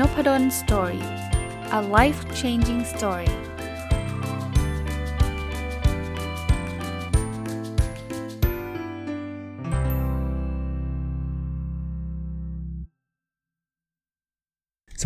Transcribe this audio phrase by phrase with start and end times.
[0.00, 1.04] Nopadol Story
[1.78, 3.32] a life changing story ส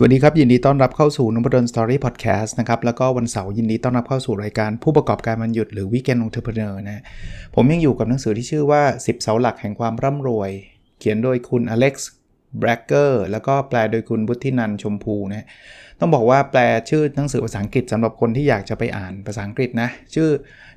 [0.00, 7.02] วัสดีครับ ยินดีต้อนรับเข้าสู่นพดล Story Podcast นะครับ แล้วก็วันเสาร์ยินดีต้อนรับเข้าสู่รายการผู้ประกอบการวันหยุดหรือ weekend entrepreneur นะ
[7.54, 10.50] ผมยังอยู่กับหนังสือที่ชื่อว่า 10 เสาหลักแห่งความร่ำรวย
[10.98, 12.10] เขียนโดยคุณอเล็กซ์
[12.58, 15.46] แบล็กเกอร์แล้วก็แปลโดยคุณบุธินันชมพูนะ
[16.00, 16.60] ต้องบอกว่าแปล
[16.90, 20.28] ชื่อหนังสือภาษาอังกฤษสำหรับคนที่อยากจะไปอ่านภาษาอังกฤษนะ ชื่อ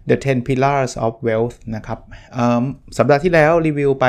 [0.10, 2.00] The 10 Pillars of Wealth นะครับ
[2.98, 4.06] สัปดาห์ที่แล้วรีวิวไป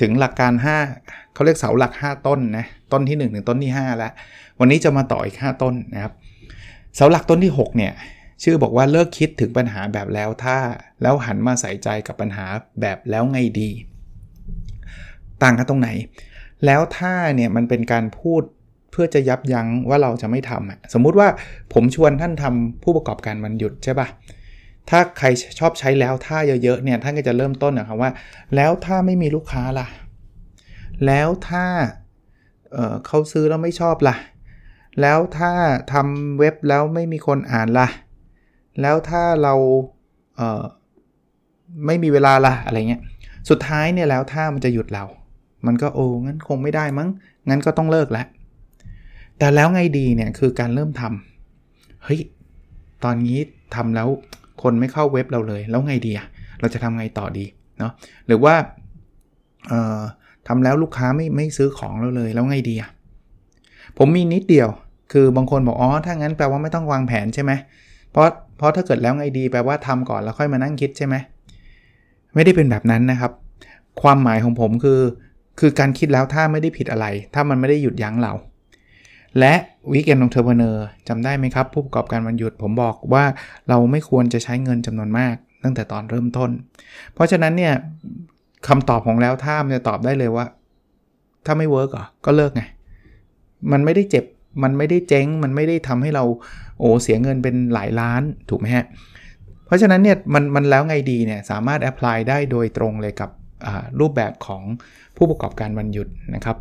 [0.00, 0.52] ถึงหลักการ
[0.94, 4.12] 5 เขาเรียกเสาหลัก 5 ต้นนะ ต้นที่ 1 ถึงต้นที่ 5 แล้ว
[4.60, 6.12] วันนี้จะมาต่ออีก 5 ต้นนะครับ
[6.96, 7.92] เสาหลักต้นที่ 6 เนี่ย
[8.42, 10.56] ชื่อบอกว่าเลิกคิดถึงปัญหาแบบแล้วถ้า
[11.02, 12.46] แล้วหันมาใส่ใจกับปัญหา
[12.80, 13.70] แบบแล้วไงดี
[15.42, 15.88] ต่างกันตรงไหน
[16.64, 18.42] แล้วถ้าเนี่ยมันเป็นการพูด
[18.90, 21.28] เพื่อจะยับยั้งว่าเราจะไม่ทำสมมุติว่า
[21.72, 24.08] ผมชวนท่านทำผู้ประกอบการวันหยุดใช่ปะ
[24.90, 25.26] ถ้าใคร
[25.58, 28.10] ชอบใช้แล้วถ้าเยอะๆเนี่ยท่านก็จะเริ่มต้นนะครับว่า
[28.56, 29.86] แล้วถ้าไม่มีลูกค้าล่ะ
[31.06, 31.64] แล้วถ้า
[32.72, 34.16] เเขาซื้อแล้วไม่ชอบล่ะ
[35.00, 35.52] แล้วถ้า
[35.92, 37.88] ทำเว็บแล้วไม่มีคนอ่านล่ะ
[38.80, 39.54] แล้วถ้าเรา
[40.36, 43.02] เไม่มีเวลาล่ะอะไรเงี้ย
[43.50, 45.04] สุดท้ายเนี่ยแล้วถ้ามันจะหยุดเรา
[45.66, 47.08] มันก็โอ้งั้นคงไม่ได้มั้ง
[47.48, 48.26] งั้นก็ต้องเลิกแล้ว
[49.38, 52.20] แต่แล้วไงดีเนี่ยคือการเริ่มทำเฮ้ย
[53.04, 53.38] ตอนนี้
[53.74, 54.08] ทำแล้ว
[54.62, 56.26] คนไม่เข้าเว็บเราเลย แล้วไงดีอะ
[56.60, 57.44] เราจะทำไงต่อดี
[57.78, 57.92] เนาะ
[58.26, 58.54] หรือว่า
[59.68, 60.00] เอ่อ
[60.48, 62.90] ทำแล้วลูกค้าไม่ไม่ซื้อของเราเลยแล้วไงดีอะ
[63.98, 64.68] ผมมีนิดเดียว
[65.12, 67.52] คือบางคนบอกอ๋อถ้างั้นแปลว่าไม่ต้องวางแผนใช่ไหม
[68.10, 68.26] เพราะ
[68.56, 71.14] เพราะถ้าเกิดแล้วไงดีแปลว่าทำก่อนแล้วค่อยมานั่งคิดใช่ไหม
[72.34, 73.32] ไม่ได้เป็นแบบนั้นนะครับ
[74.02, 75.00] ความหมายของผมคือ
[75.58, 78.32] คือการคิดแล้วถ้าไม่ได้ผิดอะไร ถ้ามันไม่ได้หยุดยั้งเรา
[79.38, 79.54] และ
[79.92, 83.24] วิกเอนองเทอร์เพเนอร์จำได้ไหมครับ ผู้ประกอบการวันหยุดผมบอกว่า
[83.68, 85.34] เราไม่ควรจะใช้เงินจำนวนมาก
[85.64, 86.50] ตั้งแต่ตอนเริ่มต้น
[87.14, 87.74] เพราะฉะนั้นเนี่ย
[88.68, 90.46] คำตอบของแล้วถ้ามันจะตอบได้เลยว่า
[91.46, 92.62] ถ้าไม่ work อะก็เลิกไง
[93.72, 94.24] มันไม่ได้เจ็บ
[94.62, 96.24] มันไม่ได้เจ๊ง มันไม่ได้ทำให้เรา
[96.78, 98.84] โอ้เสียเงินเป็นหลายล้านถูกไหมฮะ
[99.66, 103.30] เพราะฉะนั้นเนี่ยมันมันแล้วไงดีเนี่ยสามารถ apply ได้โดยตรงเลยกับ
[104.00, 104.62] รูปแบบของ
[105.16, 106.56] ผู้ประกอบการวันหยุดนะครับ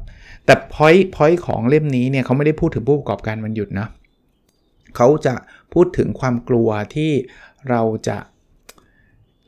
[0.46, 3.88] แต่ point point ของเล่มนี้เนี่ยเขาไม่ได้พูดถึงผู้ประกอบการวันหยุดนะ
[4.96, 5.34] เขาจะ
[5.74, 7.12] พูดถึงความกลัวที่
[7.70, 8.18] เราจะ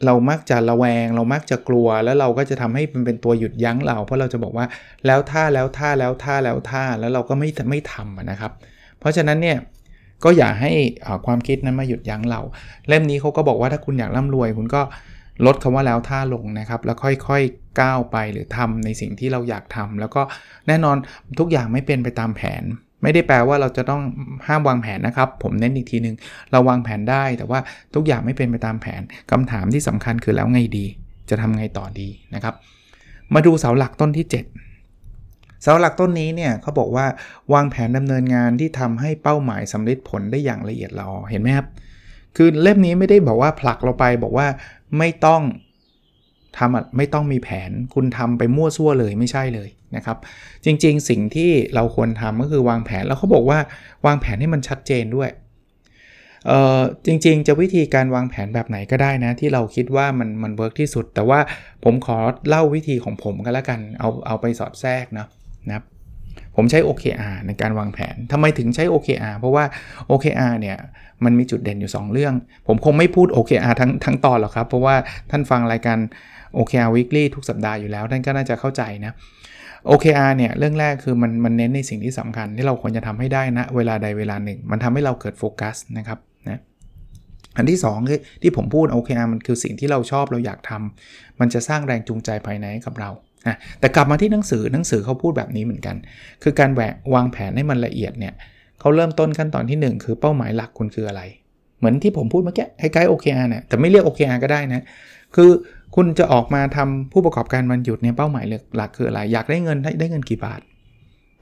[0.05, 4.65] เรามักจะระแวง เรามักจะกลัว แล้วเราก็จะทำให้มันเป็นตัวหยุดยั้งเรา เพราะเราจะบอกว่า
[5.05, 8.51] แล้วท่าแล้วท่าแล้วท่าแล้วท่าแล้วเราก็ไม่ไม่ทำนะครับ
[8.99, 9.57] เพราะฉะนั้นเนี่ย
[10.23, 10.71] ก็อย่าให้
[11.25, 12.41] ความคิดนั้นมาหยุดยั้งเรา
[12.87, 14.81] เล่มนี้เขาก็บอกว่าถ้าคุณอยากร่ำรวย คุณก็
[15.45, 20.21] ลดคำว่าแล้วท่าลงนะครับ แล้วค่อยๆก้าวไปหรือทำในสิ่งที่เราอยากทำแล้วก็
[20.67, 20.97] แน่นอน
[21.39, 22.63] ทุกอย่างไม่เป็นไปตามแผน
[23.03, 24.01] ไม่ได้แปลว่าเราจะต้อง
[24.47, 26.15] ห้ามวางแผนนะครับ ผมเน้นอีกทีนึง
[26.51, 27.59] เราวางแผนได้แต่ว่า
[27.95, 29.01] ทุกอย่างไม่เป็นไปตามแผน
[29.31, 30.85] คำถามที่สำคัญคือแล้วไงดี
[31.29, 32.53] จะทำไงต่อดีนะครับ
[33.33, 37.05] มาดูเสาหลักต้นที่ 7 เสาหลักต้นนี้เนี่ยเขาบอกว่า
[37.53, 41.67] วางแผนดำเนินงานที่ทำให้เป้าหมายสำเร็จผลได้อย่างละเอียดราเห็นไหมครับ
[42.37, 44.47] คือเล่มนี้ไม่ได้บอกว่าผลักเราไปบอกว่า
[44.97, 45.41] ไม่ต้อง
[46.57, 50.17] ทำไม่ต้องมีแผนคุณทำไปมั่วซั่วเลยไม่ใช่เลยนะครับ
[50.65, 53.59] จริงๆ สิ่งที่เราควรทำก็คือวางแผนแล้วเขาบอกว่า
[54.05, 55.29] วางแผนให้มันชัดเจนด้วย
[56.47, 61.39] เออจริงๆ จะวิธีการวางแผนแบบไหนก็ได้นะ ที่เราคิดว่ามันมัน work ที่สุด แต่ว่า
[61.83, 62.17] ผมขอ
[62.49, 65.27] เล่าวิธีของผมก็แล้วกันเอาเอาไปสอดแทรกนะ
[65.67, 65.85] นะครับ
[66.55, 69.63] ผมใช้ OKR ในการวางแผนทำไมถึงใช้ OKR เพราะว่า
[70.11, 70.77] OKR เนี่ย
[71.25, 72.33] มันมีจุดเด่นอยู่ 2 เรื่อง
[72.67, 74.95] ผมคงไม่พูด OKR ทั้งทั้งตอนหรอกครับ เพราะว่า
[75.31, 75.97] ท่านฟังรายการ
[76.57, 79.13] OKR Weekly ทุกสัปดาห์อยู่แล้ว ท่านก็น่าจะเข้าใจนะ
[79.89, 86.61] OKR เนี่ยเรื่องแรกคือมันมันเน้นในสิ่งที่สำคัญที่เราควรจะทำให้ได้นะเวลาใดเวลาหนึ่ง มันทำให้เราเกิดโฟกัสนะครับนะ
[87.57, 93.09] อันที่2คือที่ผมพูด OKR มันคือสิ่งที่เราชอบเราอยากทำมันจะสร้างแรงจูงใจภายในกับเรา
[93.47, 95.95] นะแต่กลับมาที่หนังสือหนังสือเขาพูดแบบนี้เหมือนกัน
[96.43, 96.81] คือการแหว
[97.13, 98.33] วางแผนให้มันละเอียดเนี่ย
[98.79, 101.21] เขาเริ่มต้นขั้นตอนที่ 1 คือเป้าหมายหลักคุณคืออะไร
[101.79, 104.81] เหมือนที่ผมพูดเมื่อกี้ให้ไกด์ OKR เนี่ยแต่ไม่เรียก OKR ก็ได้นะ
[105.35, 105.49] คือ
[105.95, 108.45] คุณจะออกมาทำผู้ประกอบการวันหยุดเนี่ยเป้าหมาย
[108.75, 110.61] หลักคืออะไร อยากได้เงินได้เงินกี่บาท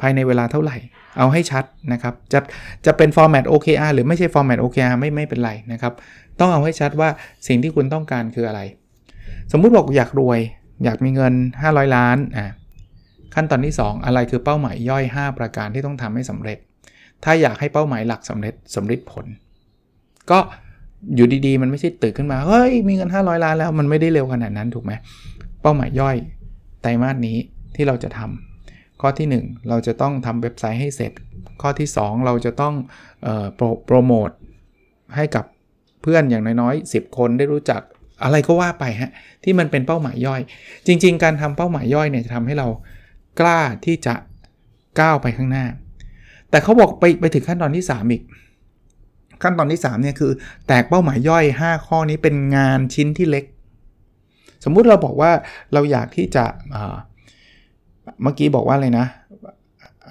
[0.01, 0.77] ภายในเวลาเท่าไหร่
[1.17, 1.63] เอาให้ชัด
[1.93, 2.39] นะครับจะ
[2.85, 5.93] จะเป็น format OKR หรือไม่ใช่ format OKR ไม่ไม่เป็นไรนะครับ
[6.39, 7.09] ต้องเอาให้ชัดว่า
[7.47, 8.61] สิ่งที่คุณต้องการคืออะไร
[9.51, 10.39] สมมุติบอกอยากรวย
[10.83, 11.33] อยากมีเงิน
[11.63, 12.51] 500 ล้านอะ
[13.35, 16.57] ขั้นตอนที่ 2 อะไรคือเป้าหมายย่อย 5 ประการที่ต้องทำให้สำเร็จ
[17.23, 19.25] ถ้าอยากให้เป้าหมายหลักสำเร็จสำเร็จผล
[20.31, 20.39] ก็
[21.15, 24.91] อยู่ดีๆ มันไม่ใช่ตื่นขึ้นมา เฮ้ย มีเงิน 500 ล้านแล้วมันไม่ได้เร็วขนาดนั้นถูกไหม
[25.61, 26.15] เป้าหมายย่อย
[26.81, 27.37] ไตรมาสนี้
[27.75, 31.11] ที่เราจะทำข้อที่ 1 เราจะต้องทำเว็บไซต์ให้เสร็จ
[31.61, 32.73] ข้อที่ 2 เราจะต้อง
[33.27, 34.29] ออโปโปรโมท
[35.15, 35.45] ให้กับ
[36.01, 37.81] เพื่อนอย่างน้อยๆ 10 คนได้รู้จัก
[38.23, 39.11] อะไรก็ว่าไปฮะ
[39.43, 40.41] ที่มันเป็นเป้าหมายย่อย
[40.87, 42.67] จริง ๆ การทำเป้าหมายย่อยเนี่ยจะทำให้เรา
[43.39, 44.15] กล้าที่จะ
[44.99, 45.65] ก้าวไปข้างหน้า
[46.49, 48.23] แต่เขาบอกไปไปถึงขั้นตอนที่ 3 อีก
[49.43, 50.31] ขั้นตอนที่3เนี่ยคือ
[50.67, 53.45] แตกเป้าหมายย่อย 5 ข้อนี้เป็นงานชิ้นที่เล็ก
[54.63, 55.31] สมมุติเราบอกว่า
[55.73, 59.05] เราอยากที่จะเมื่อกี้บอกว่าอะไรนะ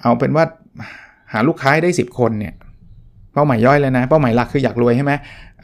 [0.01, 0.45] เอาเป็นว่า
[1.31, 2.53] หาลูกค้าได้ 10 คนเนี่ย
[3.33, 5.13] เป้าหมายย่อยเลยนะ เป้าหมายหลักคืออยากรวยใช่ไหม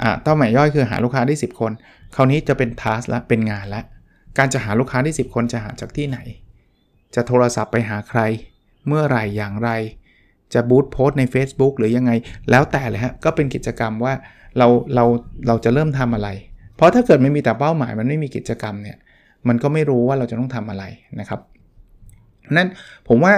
[0.02, 1.72] อ่าเป้าหมายย่อยคือหาลูกค้าได้ 10 คน
[2.16, 3.82] คราวนี้จะเป็นทัสละเป็นงานละ
[4.38, 6.20] การจะหาลูกค้าได้10 คนจะหาจากที่ไหน
[7.16, 8.22] จะโทรศัพท์ไปหาใคร
[8.88, 9.70] เมื่อไหร่อย่างไร
[10.54, 12.12] จะบูตโพสใน Facebook หรือยังไง
[12.50, 14.14] แล้วแต่เลยฮะ ก็เป็นกิจกรรมว่า
[14.58, 15.06] เราเรา
[15.48, 16.30] เราจะเริ่มทำอะไร
[16.76, 18.98] เพราะถ้าเกิดไม่มีแต่เป้าหมายมันไม่มีกิจกรรมเนี่ย
[19.48, 20.84] มันก็ไม่รู้ว่าเราจะต้องทำอะไร
[21.20, 21.40] นะครับ
[22.58, 22.70] นั้น
[23.08, 23.34] ผมว่า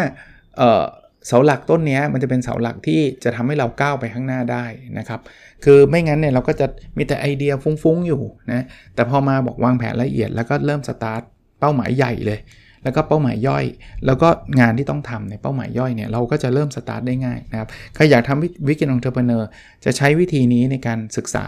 [1.28, 4.66] เสาหลักต้นนี้มันจะเป็นเสาหลักที่จะทำให้เราก้าวไปข้างหน้าได้
[4.98, 5.20] นะครับ
[5.64, 6.66] คือไม่งั้นเนี่ยเราก็จะ
[6.98, 8.22] มีแต่ไอเดียฟุ้งๆอยู่
[8.52, 8.66] นะ
[8.96, 11.22] แต่พอมาบอกวางแผนละเอียดแล้วก็เริ่มสตาร์ท
[11.60, 12.40] เป้าหมายใหญ่เลย
[12.84, 13.66] แล้วก็เป้าหมายย่อย
[14.06, 14.30] แล้วก็
[14.60, 19.50] งานที่ต้องทำในเป้าหมายย่อยเนี่ยเราก็จะเริ่มสตาร์ทได้ง่ายนะครับใครอยากทำวิกฤตองเทอร์เพเนอร์
[19.86, 21.46] จะใช้วิธีนี้ในการศึกษา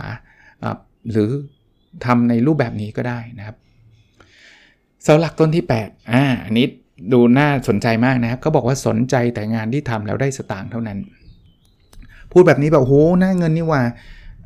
[1.12, 1.30] หรือ
[2.06, 3.56] ทำในรูปแบบนี้ก็ได้นะครับ
[5.04, 6.66] เสาหลักต้นที่8อ่าอันนี้
[7.12, 10.98] ดูน่าสนใจมากนะครับเขาบอกว่าสนใจแต่งานที่ทำแล้วได้สตางค์เท่านั้น
[12.32, 13.82] พูดแบบนี้แบบโหน่าเงินนี่ว่า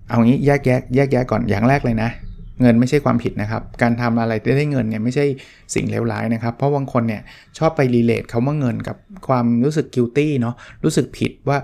[0.10, 2.10] เอางี้แยกแยะแยกแยะก่อนอย่างแรกเลยนะ
[2.62, 5.26] เงินไม่ใช่ความผิดนะครับ การทำอะไรได้ได้เงินเนี่ยไม่ใช่
[5.76, 7.22] สิ่งเลวร้ายนะครับ เพราะบางคนเนี่ย
[7.58, 11.58] ชอบไปรีเลทเขาว่าเงินกับความรู้สึกกิลตี้เนาะรู้สึกผิดว่า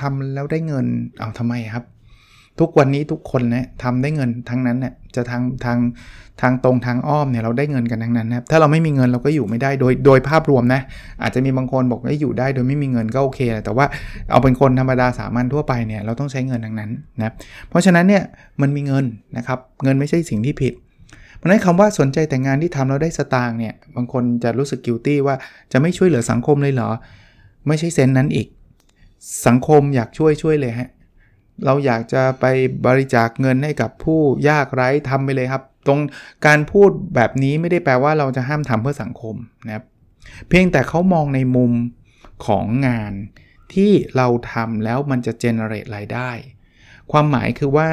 [0.00, 0.86] ทำแล้วได้เงิน
[1.18, 1.84] เอาทำไมครับ
[2.60, 5.78] ทุกวันนี้ทุกคนนะทำได้เงินทั้งนั้นเนี่ยจะทางทาง
[6.42, 10.80] ทางตรงทางอ้อมเนี่ยเราได้เงินกันทั้งนั้นนะถ้าเราไม่มีเงินเราก็อยู่ไม่ได้โดยโดยภาพรวมนะ
[11.22, 13.86] อาจจะมีบางคนบอกว่าอยู่ได้โดยไม่มีเงินก็โอเค แต่ว่า
[14.30, 17.32] เอาเป็นคนธรรมดาสามัญทั่วไปเนี่ยเราต้องใช้เงินทั้งนั้นนะ
[17.68, 18.22] เพราะฉะนั้นเนี่ย
[18.60, 19.04] มันมีเงิน
[19.36, 20.74] นะครับเงินไม่ใช่สิ่งที่ผิด
[21.36, 25.36] เพราะนั้นคำว่าสนใจแต่งานที่ทำแล้วได้สตางค์เนี่ยบางคนจะรู้สึกกิลตี้ว่า
[25.72, 26.90] จะไม่ช่วยเหลือสังคมเลยเหรอ
[27.68, 28.46] ไม่ใช่เซนนั้นอีก
[29.46, 30.88] สังคมอยากช่วยช่วยเลยฮะ
[31.64, 32.44] เราอยากจะไป
[32.86, 36.00] บริจาคเงินให้กับผู้ยากไร้ทำไปเลยครับ ตรง
[36.46, 39.34] การพูดแบบนี้ไม่ได้แปลว่าเราจะห้ามทำเพื่อสังคม
[39.66, 39.84] นะครับ
[40.48, 41.72] เพียงแต่เขามองในมุม
[42.46, 43.12] ของงาน
[43.74, 46.30] ที่เราทำแล้วมันจะเจเนเรตรายได้
[47.12, 47.88] ความหมายคือว่า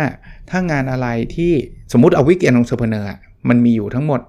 [0.50, 1.52] ถ้างานอะไรที่
[1.92, 3.10] สมมติเอา weekend entrepreneur
[3.50, 4.22] มันมีอยู่ทั้งหมด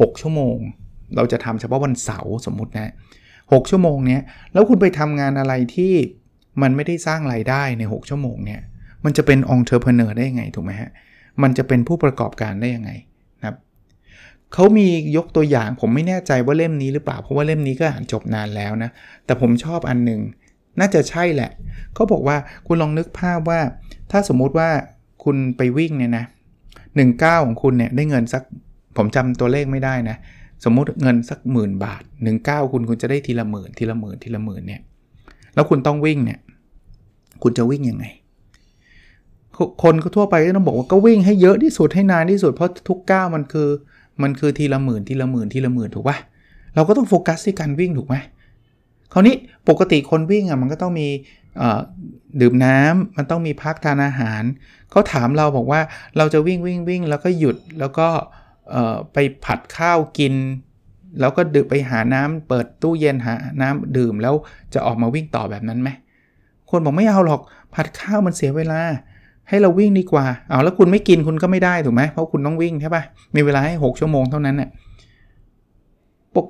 [0.00, 0.56] หกชั่วโมง
[1.16, 2.92] เราจะทำเฉพาะวันเสาร์สมมตินะ
[3.52, 4.22] หกชั่วโมงเนี้ย
[4.52, 5.94] แล้วคุณไปทำงานอะไรที่
[6.62, 8.60] มันไม่ได้สร้างรายได้ใน 6 ชั่วโมงเนี่ย
[9.04, 10.90] มันจะเป็น entrepreneur ได้ยังไงถูกไหมฮะ
[11.42, 12.90] มันจะเป็นผู้ประกอบการได้ยังไง
[13.38, 13.56] นะครับ
[14.52, 14.86] เขามี
[15.16, 18.90] ยกตัวอย่างผมไม่แน่ใจว่าเล่มนี้หรือเปล่า เพราะว่าเล่มนี้ก็อ่านจบนานแล้วนะ
[19.24, 20.20] แต่ผมชอบอันหนึ่ง
[20.80, 21.50] น่าจะใช่แหละ
[21.94, 22.36] เขาบอกว่า
[22.66, 23.60] คุณลองนึกภาพว่า
[24.10, 24.68] ถ้าสมมุติว่า
[25.24, 26.24] คุณไปวิ่งเนี่ยนะ
[26.96, 28.42] หนึ่งเก้าของคุณเนี่ยได้เงินสัก
[28.96, 30.16] ผมจำตัวเลขไม่ได้นะ
[30.64, 32.34] สมมุติเงินสักหมื่นบาท1นึ่
[32.72, 34.82] คุณคุณจะได้ทีละหมื่นทีละหมื่นทีละหมื่นเนี่ย
[35.54, 36.38] แล้วคุณต้องวิ่งเนี่ย
[37.42, 38.06] คุณจะวิ่งยังไง
[39.82, 43.68] คนก็ทั่วไปก็ต้องบอกว่าก็วิ่งให้เยอะที่สุดให้นานที่สุดเพราะทุกก้าวมันคือ
[44.22, 46.16] มันคือทีละหมื่นทีละหมื่นทีละหมื่นถูกปะ
[46.74, 48.16] เราก็ต้องโฟกัสที่การวิ่งถูกไหม
[49.12, 49.34] คราวนี้
[49.68, 51.08] ปกติคนวิ่งอะมันก็ต้องมี
[52.40, 54.42] ดื่มน้ำมันต้องมีพักทานอาหาร
[54.90, 55.80] เขาถามเราบอกว่า
[56.16, 58.08] เราจะวิ่งวิ่งวิ่งแล้วก็หยุดแล้วก็
[59.12, 60.34] ไปผัดข้าวกิน
[61.20, 64.34] แล้วก็ดื่มไปหาน้ำเปิดตู้เย็นหาน้ำดื่มแล้ว
[64.74, 65.90] จะออกมาวิ่งต่อแบบนั้นไหม
[66.70, 67.40] คนบอกไม่เอาหรอก
[67.74, 68.80] ผัดข้าวมันเสียเวลา
[69.48, 73.02] ให้เราวิ่งดีกว่า เอาแล้วคุณไม่กินคุณก็ไม่ได้ถูกไหมเพราะคุณต้องวิ่งใช่ปะ
[73.34, 74.70] มีเวลาให้ 6 ชั่วโมงเท่านั้นเนี่ย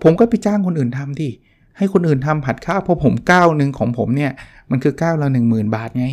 [0.05, 1.31] ผมก็ไปจ้างคนอื่นทำที่
[1.79, 4.33] ให้คนอื่นทำผัดข้าวเพราะผมก้าวหนึ่งของผมเนี่ย
[4.71, 6.07] มันคือก้าวละหนึ่งหมื่นบาทไง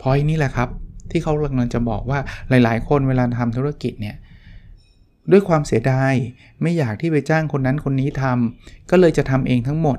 [0.00, 0.68] พอยนี่แหละครับ
[1.10, 2.18] ที่เขากำลังจะบอกว่า
[2.48, 4.16] หลาย ๆ คนเวลาทำธุรกิจเนี่ย
[5.30, 6.12] ด้วยความเสียดาย
[6.62, 9.98] ไม่อยากที่ไปจ้างคนนั้นคนนี้ทำก็เลยจะทำเองทั้งหมด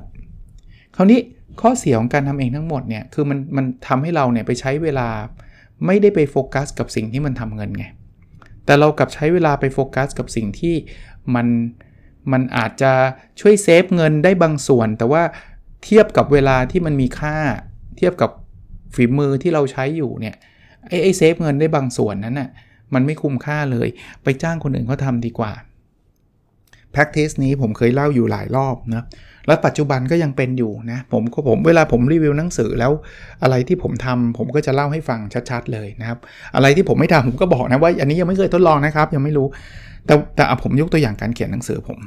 [0.96, 1.20] คราวนี้
[1.60, 5.08] ข้อเสียของการทำเองทั้งหมดเนี่ยคือมันมันทำให้เราเนี่ยไปใช้เวลา
[5.86, 7.84] ไม่ได้ไปโฟกัสกับสิ่งที่มันทำเงินไง
[8.64, 10.74] แต่เรากลับใช้เวลาไปโฟกัสกับสิ่งที่
[11.34, 11.46] มัน
[12.32, 12.92] มันอาจจะ
[13.40, 15.22] ช่วย save เงินได้บางส่วน แต่ว่า
[15.84, 17.36] เทียบกับเวลาที่มันมีค่า
[17.96, 18.30] เทียบกับ
[18.94, 20.36] ฝีมือที่เราใช้อยู่เนี่ย
[20.88, 22.50] ไอ้ไอ้ save เงินได้บางส่วนนั้นน่ะ
[22.94, 23.88] มันไม่คุ้มค่าเลย
[24.22, 25.52] ไปจ้างคนอื่นเขาทำดีกว่า
[26.94, 29.04] practice นี้ผมเคยเล่าอยู่หลายรอบนะ
[29.46, 32.92] แล้วปัจจุบันก็ยังเป็นอยู่นะผมก็ผมเวลาผมรีวิวหนังสือแล้ว
[33.42, 35.20] อะไรที่ผมทำผมก็จะเล่าให้ฟัง
[35.50, 36.18] ชัดๆเลยนะครับ
[36.54, 39.46] อะไรที่ผมไม่ทำผมก็บอกนะว่าอันนี้ยังไม่เคยทดลองนะครับ ยังไม่รู้
[40.06, 41.98] แต่แต่ผมยกตัวอย่างการเขียนหนังสือผม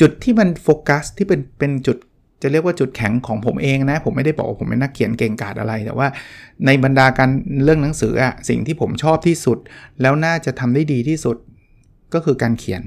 [0.00, 1.96] จุดที่มันโฟกัสที่เป็นเป็นจุด
[2.42, 6.08] จะเรียกว่าจุดแข็งของผมเองนะ ผมไม่ได้บอกว่าผมเป็นนักเขียนเก่งกาจอะไร แต่ว่า
[6.66, 7.30] ในบรรดาการ
[7.64, 9.58] เรื่องหนังสืออะสิ่งที่ผมชอบที่สุด
[10.02, 11.36] แล้วน่าจะทำได้ดีที่สุด
[12.14, 12.82] ก็คือการเขียน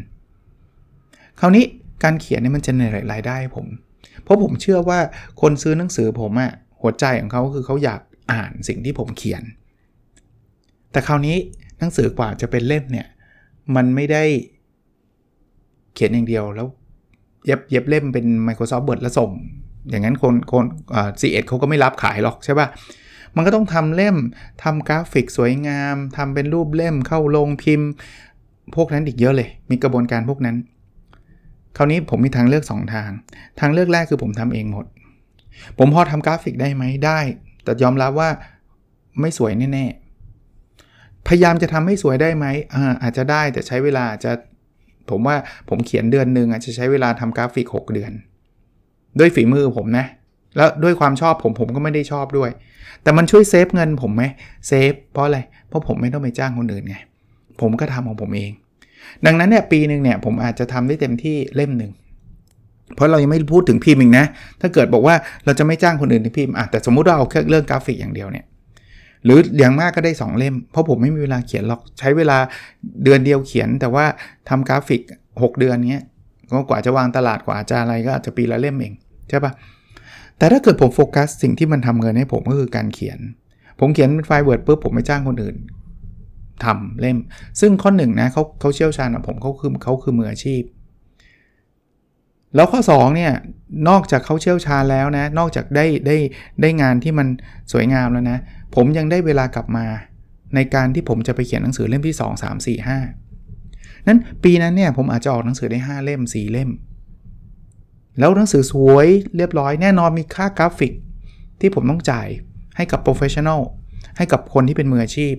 [1.40, 1.66] คราวนี้
[2.04, 3.68] การเขียนเนี่ยมันจะเนรรายได้ผม
[4.24, 5.00] เพราะผมเชื่อว่า
[5.42, 6.52] คนซื้อหนังสือผมอะ
[6.82, 8.02] หัวใจของเขาคือเขาอยาก
[8.32, 9.44] อ่านสิ่งที่ผมเขียน
[10.92, 11.36] แต่คราวนี้
[11.80, 13.08] หนังสือกว่าจะเป็นเล่มเนี่ย
[13.76, 14.24] มันไม่ได้
[15.94, 16.68] เขียนอย่างเดียวแล้ว
[17.46, 19.32] เย็บเย็บเล่มเป็น Microsoft Word แล้วส่ง
[19.90, 20.66] อย่างนั้นคนคน
[21.20, 22.68] ซีเอ็ดเขาก็ไม่รับขายหรอกใช่ปะ่ะ
[23.36, 24.16] มันก็ต้องทำเล่ม
[24.64, 27.90] ทำกราฟิกสวยงามทำเป็นรูปเล่มเข้าลงพิมพ์
[28.76, 30.56] พวกนั้นอีกเยอะเลย มีกระบวนการพวกนั้น
[31.78, 33.10] คราวนี้ผมมีทางเลือก 2 ทาง
[33.60, 34.86] ทางเลือกแรกคือผมทำเองหมด
[35.78, 37.20] ผมพอทำกราฟิกได้ไหมได้
[37.64, 38.30] แต่ยอมรับว่า
[39.22, 44.32] ไม่สวยแน่ๆ พยายามจะทำให้สวยได้ไหมอาอาจจะได้แต่ใช้เวลาจะ
[45.10, 45.36] ผมว่า
[45.70, 48.12] ผมเขียนเดือนหนึ่งอาจจะใช้เวลาทำกราฟิก 6 เดือน
[49.20, 50.06] ด้วยฝีมือผมนะ
[50.56, 52.50] แล้วด้วยความชอบผมผมก็ไม่ได้ชอบด้วย
[53.04, 54.24] แต่มันช่วย save เงินผมไหม
[54.68, 56.96] save เพราะอะไรเพราะผมไม่ต้องไปจ้างคนอื่นไง
[57.62, 58.52] ผมก็ทำของผมเอง
[59.26, 61.92] ดังนั้นเนี่ยปีหนึ่งเนี่ยผมอาจจะทำได้เต็มที่เล่มหนึ่ง
[62.96, 64.26] เพราะเรายังไม่พูดถึงพิมพ์อีกนะ
[64.62, 68.46] ถ้าเกิดบอกว่าเราจะไม่จ้างคนอื่นที่พิมพ์อะแต่สมมุติเราเอาแค่เรื่องกราฟิกอย่างเดียวเนี่ย
[69.26, 72.38] หรืออย่างมากก็ได้ 2 เล่ม เพราะผมไม่มีเวลาเขียนหรอกใช้เวลา
[73.04, 74.06] เดือนเดียวเขียน แต่ว่า
[74.50, 76.02] ทำกราฟิก 6 เดือนนี้
[76.52, 78.94] ก็กว่าจะวางตลาดกว่าจะอะไรก็อาจจะปีละเล่มเอง
[79.30, 79.52] ใช่ปะ
[80.38, 83.20] แต่ถ้าเกิดผมโฟกัสสิ่งที่มันทำเงินให้ผมก็คือการเขียน
[83.80, 85.56] ผมเขียนเป็นไฟล์เวิร์ดปุ๊บผมไม่จ้างคนอื่น
[86.66, 87.18] ทำเล่ม
[87.60, 90.64] ซึ่งข้อหนึ่งนะเขาเขาเชี่ยวชาญกับผมเขาคือเขาคือมืออาชีพ
[92.56, 93.34] แล้วข้อ2เนี่ย
[93.90, 96.18] นอกจากเขาเชี่ยวชาญแล้วนะ นอกจากได้ได้
[96.62, 97.28] ได้งานที่มัน
[97.72, 98.38] สวยงามแล้วนะ
[98.76, 99.86] ผมยังได้เวลากลับมา
[100.56, 102.88] ในการที่ผมจะไปเขียนหนังสือเล่มที่ 2 3 4
[103.38, 106.70] 5 นั้นปีนั้นเนี่ยผมอาจจะออกหนังสือได้ 5 เล่ม 4 เล่ม
[108.20, 110.94] แล้วหนังสือสวยเรียบร้อยแน่นอนมีค่ากราฟิก
[111.60, 112.28] ที่ผมต้องจ่าย
[112.78, 113.62] ให้กับ professional
[114.18, 115.34] ให้กับคนที่เป็นมืออาชีพ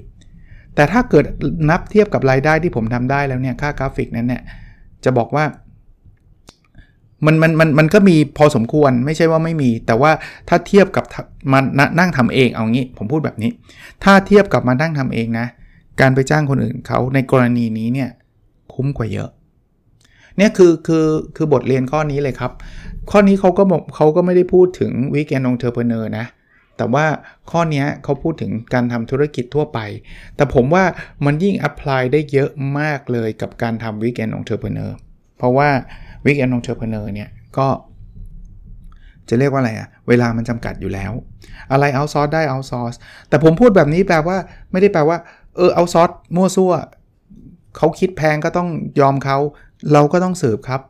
[0.78, 1.24] แต่ถ้าเกิด
[1.70, 4.42] นับเทียบกับรายได้ที่ผมทำได้แล้วเนี่ยค่ากราฟิกนั้นเนี่ย
[5.04, 5.44] จะบอกว่า
[7.26, 10.10] มันมันมันมันก็มีพอสมควรไม่ใช่ว่าไม่มี แต่ว่า
[10.48, 11.04] ถ้าเทียบกับ
[11.52, 11.64] มัน
[11.98, 13.50] นั่งทำเองเอางี้ ผมพูดแบบนี้
[14.04, 15.46] ถ้าเทียบกับมานั่งทำเองนะ
[16.00, 18.08] การไปจ้างคนอื่นเขาในกรณีนี้เนี่ย
[18.74, 19.30] คุ้มกว่าเยอะ
[20.36, 21.06] เนี่ยคือคือ
[21.36, 22.52] คือบทเรียนข้อนี้เลยครับ
[23.10, 26.24] ข้อนี้เขาก็บอกเขาก็ไม่ได้พูดถึง weekend entrepreneur นะ
[26.78, 27.06] แต่ว่า
[27.50, 29.78] ข้อนี้เขาพูดถึงการทำธุรกิจทั่วไป
[30.36, 30.84] แต่ผมว่า
[31.24, 34.96] มันยิ่ง apply ได้เยอะมากเลยกับการทำ weekend entrepreneur
[35.38, 35.68] เพราะว่า
[36.24, 37.68] weekend entrepreneur เนี่ยก็
[39.28, 41.12] จะเรียกว่าอะไรอะเวลามันจำกัดอยู่แล้ว
[41.72, 42.94] อะไรเอาซอสได้เอาซอส
[43.28, 44.36] แต่ผมพูดแบบนี้แปลว่า
[44.72, 45.18] ไม่ได้แปลว่า
[45.56, 46.72] เออเอาซอสมั่วซั่ว
[47.76, 48.68] เขาคิดแพงก็ต้อง
[49.00, 49.38] ยอมเขา
[49.92, 50.80] เราก็ต้องสืบครับ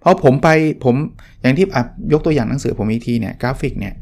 [0.00, 0.48] เพราะผมไป
[0.84, 0.94] ผม
[1.40, 1.66] อย่างที่
[2.12, 3.94] ยกตัวอย่างหนังสือผมอีกทีเนี่ยกราฟิกเนี่ย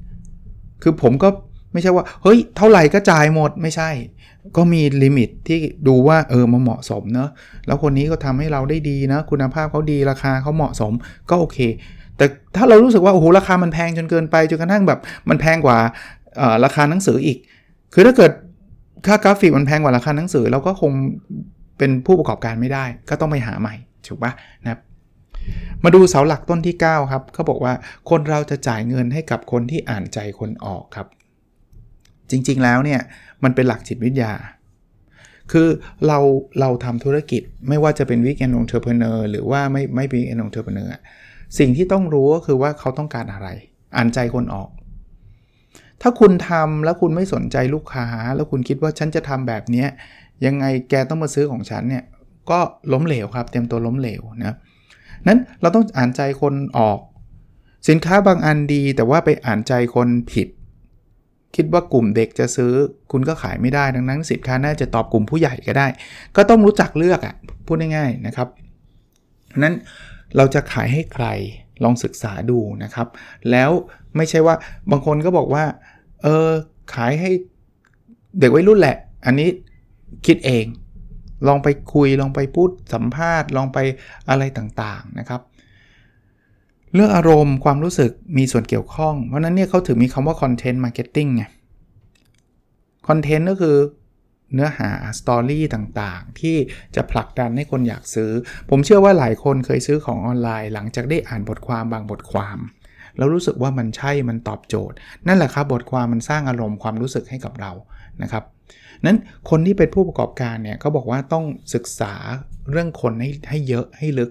[0.83, 1.28] คือผมก็
[1.73, 3.90] ไม่ใช่ว่า เฮ้ย เท่าไหร่ก็จ่ายหมดไม่ใช่
[4.57, 7.28] ก็มี limit ที่ดูว่าเออมันเหมาะสมเนอะ
[7.66, 10.93] แล้วคนนี้ก็ทำให้เราได้ดีนะ คุณภาพเขาดีราคาเขาเหมาะสม
[11.31, 11.59] ก็โอเค
[12.16, 12.26] แต่
[12.57, 15.78] ถ้าเรารู้สึกว่าโอ้โหราคามันแพงจนเกินไปจนกระทั่งแบบมันแพงกว่า
[16.64, 17.38] ราคาหนังสืออีก
[17.95, 18.33] คือถ้าเกิด
[19.07, 20.93] ค่ากราฟิกมันแพงกว่าราคาหนังสือเราก็คง
[21.78, 23.75] เป็นผู้ประกอบการไม่ได้ ก็ต้องไปหาใหม่
[24.07, 24.81] ถูกปะนะครับ
[25.85, 27.73] มาดูเสาหลักต้นที่ 9 ครับเขาบอกว่า
[28.11, 31.07] คนเราจะจ่ายเงินให้กับคนที่อ่านใจคนออกครับ
[32.31, 33.00] จริงๆแล้วเนี่ย
[33.45, 34.33] มันเป็นหลักจิตวิทยา
[35.53, 35.69] คือ
[36.07, 36.19] เรา
[36.61, 40.90] เราทำธุรกิจไม่ว่าจะเป็น Weekend Entrepreneur หรือว่าไม่ไม่ Weekend Entrepreneur
[41.59, 43.49] สิ่งที่ต้องรู้ก็คือว่าเขาต้องการอะไร
[43.97, 44.69] อ่านใจคนออก
[46.03, 49.87] ถ้าคุณทำแล้วคุณไม่สนใจลูกค้า แล้วคุณคิดว่าฉันจะทำแบบนี้
[50.47, 52.05] ยังไงแกต้องมาซื้อของฉันเนี่ย
[52.50, 52.59] ก็
[52.93, 54.57] ล้มเหลวครับ เต็มตัวล้มเหลวนะ
[55.26, 56.99] นั้นเราต้องอ่านใจคนออก
[57.88, 60.49] สินค้าบางอันดีแต่ว่าไปอ่านใจคนผิด
[61.57, 62.73] คิดว่ากลุ่มเด็กจะซื้อ
[63.12, 65.87] คุณก็ขายไม่ได้ดังนั้น สินค้าน่าจะตอบกลุ่มผู้ใหญ่ก็ได้
[66.37, 67.35] ก็ต้องรู้จักเลือกอะ่ะ
[67.66, 68.49] พูดง่ายๆนะครับ
[69.62, 69.75] นั้น
[70.37, 71.26] เราจะขายให้ใคร
[71.85, 73.09] ลองศึกษาดูนะครับ
[73.50, 73.71] แล้ว
[74.16, 74.54] ไม่ใช่ว่า
[74.90, 75.64] บางคนก็บอกว่า
[76.23, 76.49] เออ
[76.95, 77.31] ขายให้
[78.40, 79.49] เด็กวัยรุ่นแหละ อันนี้
[80.26, 80.64] คิดเอง
[81.48, 83.78] ลองไปคุยลองไปพูดสัมภาษณ์ ลองไป
[84.28, 85.40] อะไรต่างๆนะครับ
[86.94, 91.44] เรื่องอารมณ์ความรู้สึกมีส่วนเกี่ยวข้อง เพราะนั้นเนี่ยเขาถึงมีคำว่า content marketing ไง
[93.06, 93.76] content ก็คือ
[94.54, 96.56] เนื้อหาสตอรี่ต่างๆ ที่
[96.96, 98.30] จะผลักดันให้คนอยากซื้อ
[98.70, 102.58] ผมเชื่อว่าหลายคนเคยซื้อของออนไลน์ หลังจากได้อ่านบทความบางบทความ
[103.16, 104.96] แล้วรู้สึกว่ามันใช่มันตอบโจทย์
[105.26, 107.72] นั่นแหละครับบทความมันสร้างอารมณ์ความรู้สึกให้กับเรา
[108.22, 108.44] นะครับ
[109.06, 109.16] นั้น
[109.50, 111.44] คนที่เป็นผู้ประกอบการเนี่ยเขาบอกว่าต้อง
[111.75, 112.14] ศึกษา
[112.70, 114.30] เรื่องคนให้ให้เยอะให้ลึก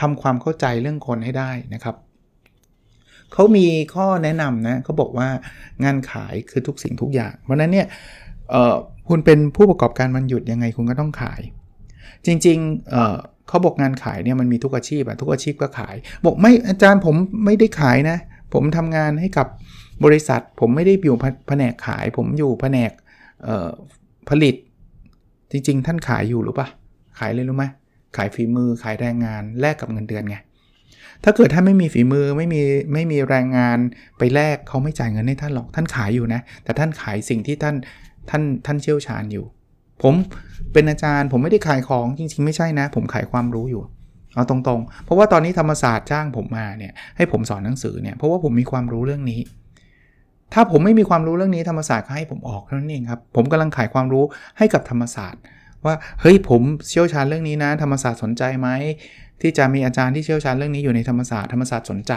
[0.00, 1.96] ทำความเข้าใจเรื่องคนให้ได้นะครับ
[3.32, 5.28] เขามีข้อแนะนำนะเขาบอกว่า
[5.84, 7.86] งานขายคือทุกสิ่งทุกอย่าง เพราะนั้นเนี่ย
[9.08, 11.40] คุณเป็นผู้ประกอบการมันหยุดยังไงคุณก็ต้องขาย
[12.26, 15.94] จริงๆเเขาบอกงานขายเนี่ยมันมีทุกอาชีพอะทุกอาชีพก็ขาย
[16.24, 18.18] บอกไม่อาจารย์ผมไม่ได้ขายนะ
[18.52, 19.46] ผมทำงานให้กับ
[20.04, 21.16] บริษัท ผมไม่ได้อยู่
[21.48, 22.92] แผนกขาย ผมอยู่แผนก
[24.28, 24.54] ผลิต
[25.50, 26.68] จริงๆ ท่านขายอยู่หรือปะ
[27.18, 27.64] ขายเลยรู้ไหม
[28.16, 30.36] ขายฝีมือขายแรงงานแลกกับเงินเดือนไง
[31.24, 32.60] ถ้าเกิดท่านไม่มีฝีมือไม่มี
[32.92, 33.78] ไม่มีแรงงาน
[34.18, 37.76] ไปแลกเขาไม่จ่ายเงินให้ท่านหรอกท่านขายอยู่นะ แต่ท่านขายสิ่งที่ท่าน
[38.30, 39.44] ท่านท่านเชี่ยวชาญอยู่
[40.02, 40.14] ผม
[40.72, 43.82] เป็นอาจารย์ผมไม่ได้ขายของจริง ๆ ไม่ใช่นะ ผมขายความรู้อยู่
[44.34, 49.40] เอาตรงๆ เพราะว่าตอนนี้ธรรมศาสตร์จ้างผมมาเนี่ยให้ผมสอนหนังสือเนี่ยเพราะว่าผมมีความรู้เรื่องนี้
[50.54, 54.24] ถ้าผมไม่มีความรู้เรื่องนี้ธรรมศาสตร์ก็ให้ผมออกเท่านั้นเองครับ ผมกำลังขายความรู้
[54.58, 55.40] ให้กับธรรมศาสตร์
[55.84, 58.68] ว่าเฮ้ยผมเชี่ยวชาญเรื่องนี้นะ ธรรมศาสตร์สนใจไหม
[59.40, 62.12] ที่จะมีอาจารย์ที่เชี่ยวชาญเรื่องนี้อยู่ในธรรมศาสตร์ธรรมศาสตร์สนใจ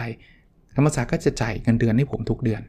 [0.77, 2.61] ธรรมศาสตร์ก็จะจ่ายเงินเดือนให้ผมทุกเดือน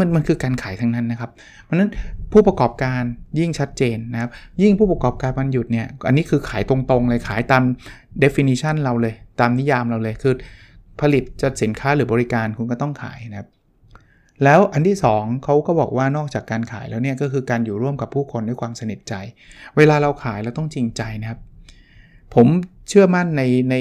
[0.00, 1.30] มันมันคือการขายทั้งนั้นนะครับ
[1.64, 1.90] เพราะนั้น
[2.32, 3.02] ผู้ประกอบการ
[3.38, 4.30] ยิ่งชัดเจนนะครับ
[4.62, 7.62] ยิ่งผู้ประกอบการวันหยุดเนี่ย อันนี้คือขายตรงๆเลยขายตาม
[8.22, 10.34] definition เราเลย ตามนิยามเราเลยคือ
[11.00, 13.48] ผลิตจะสินค้าหรือบริการคุณก็ต้องขายนะครับ
[14.44, 19.14] แล้วอันที่ 2เขาก็บอกว่านอกจากการขายแล้วเนี่ยก็คือการอยู่ร่วมกับผู้คนด้วยความสนิทใจ
[19.76, 21.40] เวลาเราขายเราต้องจริงใจนะครับ
[22.34, 22.46] ผม
[22.88, 23.76] เชื่อมั่นในใน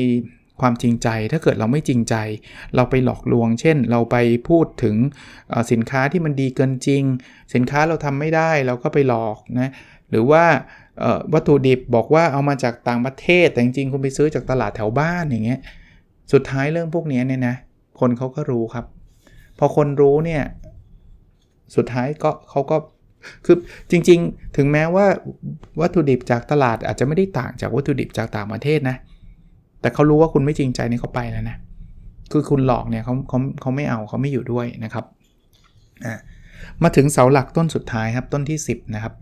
[0.62, 2.16] ความจริงใจ ถ้าเกิดเราไม่จริงใจ
[2.76, 4.96] เราไปหลอกลวง เช่น เราไปพูดถึง
[5.72, 7.04] สินค้าที่มันดีเกินจริง
[7.54, 9.72] สินค้าเราทำไม่ได้เราก็ไปหลอกนะ
[10.10, 10.44] หรือว่า
[11.34, 15.60] วัตถุดิบบอกว่าเอามาจากต่างประเทศแต่จริงๆคุณไปซื้อจากตลาดแถวบ้านอย่างเงี้ย
[16.34, 17.56] สุดท้ายเรื่องพวกนี้เนี่ยนะ
[18.00, 18.86] คนเขาก็รู้ครับ
[19.60, 20.44] พอคนรู้เนี่ย
[21.76, 22.78] สุดท้ายก็เขาก็
[23.46, 23.58] คือ
[23.92, 25.06] จริงๆ ถึงแม้ว่า
[25.82, 28.98] วัตถุดิบจากตลาดอาจจะไม่ได้ต่างจากวัตถุดิบจากต่างประเทศนะ
[29.82, 31.58] แต่เขารู้ว่าคุณไม่จริงใจนี่เขาไปแล้วนะ
[32.32, 35.06] คือคุณหลอกเนี่ยเขาเขาเขาไม่เอาเขาไม่อยู่ด้วยนะครับ
[36.06, 36.20] อ่า
[36.84, 39.14] มาถึงเสาหลักต้นสุดท้ายครับต้นที่ 10 นะครับ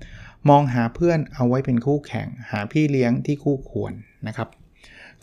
[0.50, 3.94] มองหาเพื่อนเอาไว้เป็นคู่แข่ง หาพี่เลี้ยงที่คู่ควร
[4.28, 4.50] นะครับ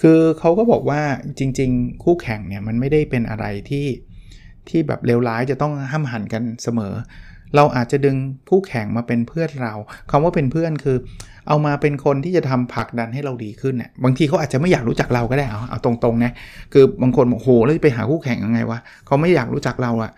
[0.00, 1.02] คือเขาก็บอกว่า
[1.38, 3.86] จริง ๆ คู่แข่งเนี่ยมันไม่ได้เป็นอะไรที่
[4.70, 6.94] ที่แบบเลวร้ายจะต้องห้ามหันกันเสมอ
[7.56, 8.16] เราอาจจะดึง
[8.48, 9.74] ผู้แข่งมาเป็นเพื่อนเรา
[10.10, 10.96] คำว่าเป็นเพื่อนคือ
[11.48, 16.32] เอามาเป็นคนที่จะทำผลักดันให้เราดีขึ้นเนี่ยบางทีเขาอาจจะไม่อยากรู้จักเราก็ได้เอาเอาตรงๆนะ
[16.72, 20.12] คือบางคนบอกโหแล้วจะไปหาคู่แข่งยังไงวะเขาไม่อยากรู้จักเราอะ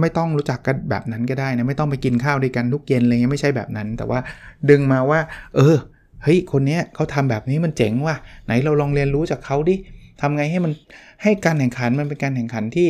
[0.00, 4.18] ไม่ต้องรู้จักกันแบบนั้นก็ได้นะไม่ต้องไปกินข้าวด้วยกันทุกเย็นอะไรเงี้ยไม่ใช่แบบนั้น แต่ว่า
[4.70, 5.20] ดึงมาว่า
[5.56, 5.76] เออ
[6.22, 9.76] เฮ้ยคนเนี้ยเขาทำแบบนี้มันเจ๋งว่ะไหนเราลองเรียนรู้จากเขาดิ
[10.24, 10.72] ทำไงให้มัน
[11.22, 12.88] ให้การแข่งขันมันเป็นการแข่งขันที่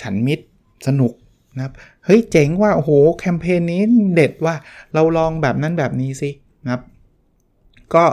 [0.00, 0.44] ฉันมิตร
[0.86, 1.12] สนุก
[1.56, 1.72] นะครับ
[2.04, 3.80] เฮ้ยเจ๋งว่าโอ้โหแคมเปญนี้
[4.14, 4.54] เด็ดว่า
[4.94, 6.30] เราลองแบบนั้นแบบนี้สิ
[6.64, 6.82] นะครับ
[7.94, 8.04] ก็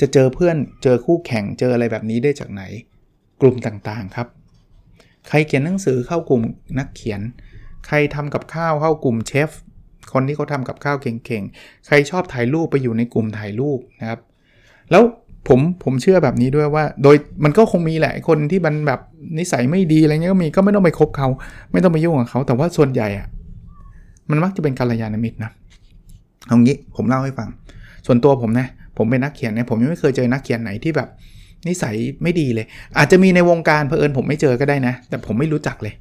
[0.00, 2.62] จะเจอเพื่อนเจอคู่แข่งเจออะไรแบบนี้ได้จากไหน
[3.40, 4.28] กลุ่มต่างๆครับ
[5.28, 6.42] ใครเขียนหนังสือเข้ากลุ่ม
[6.78, 7.20] นักเขียน
[7.86, 9.50] ใครทำกับข้าวเข้ากลุ่มเชฟ
[10.12, 14.20] คนที่เขาทำกับข้าวเก่งๆ ใครชอบถ่ายรูปไปอยู่ในกลุ่มถ่ายรูปนะครับ
[14.90, 15.02] แล้ว
[15.48, 19.00] ผมผมเชื่อแบบนี้ด้วยว่า โดยมันก็คงมีแหละคนที่มันแบบ
[19.38, 21.28] นิสัยไม่ดีอะไรเงี้ยก็มีก็ไม่ต้องไปคบเขา
[21.72, 23.26] ไม่ต้องไปยุ่งกับเขา แต่ว่าส่วนใหญ่อะ
[24.30, 25.50] มันมักจะเป็นกัลยาณมิตรนะ
[26.46, 27.48] เอางี้ผมเล่าให้ฟัง
[28.06, 31.08] ส่วนตัวผมนะผมเป็นนักเขียนเนี่ยผมยังไม่เคยเจอนักเขียนไหนที่แบบ
[31.68, 32.66] นิสัยไม่ดีเลย
[32.98, 35.94] อาจจะมีในวงการเพอเอิญผมไม่เจอก็ได้นะ แต่ผมไม่รู้จักเลย